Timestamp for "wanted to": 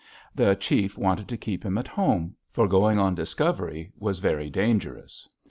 0.97-1.37